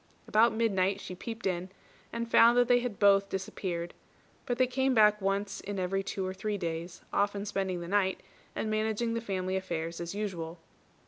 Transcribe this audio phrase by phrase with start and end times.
[0.27, 1.69] About midnight she peeped in,
[2.11, 3.93] and found that they had both disappeared;
[4.47, 8.19] but they came back once in every two or three days, often spending the night,
[8.55, 10.57] and managing the family affairs as usual.